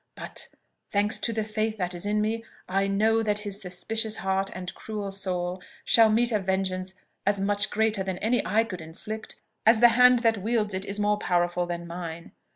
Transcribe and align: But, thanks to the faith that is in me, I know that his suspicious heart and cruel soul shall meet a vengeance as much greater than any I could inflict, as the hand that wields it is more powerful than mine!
But, 0.15 0.47
thanks 0.91 1.19
to 1.19 1.31
the 1.31 1.43
faith 1.43 1.77
that 1.77 1.93
is 1.93 2.07
in 2.07 2.21
me, 2.21 2.43
I 2.67 2.87
know 2.87 3.21
that 3.21 3.37
his 3.45 3.61
suspicious 3.61 4.15
heart 4.17 4.49
and 4.51 4.73
cruel 4.73 5.11
soul 5.11 5.61
shall 5.85 6.09
meet 6.09 6.31
a 6.31 6.39
vengeance 6.39 6.95
as 7.23 7.39
much 7.39 7.69
greater 7.69 8.01
than 8.01 8.17
any 8.17 8.43
I 8.43 8.63
could 8.63 8.81
inflict, 8.81 9.35
as 9.63 9.79
the 9.79 9.89
hand 9.89 10.23
that 10.23 10.39
wields 10.39 10.73
it 10.73 10.85
is 10.85 10.99
more 10.99 11.17
powerful 11.19 11.67
than 11.67 11.85
mine! 11.85 12.31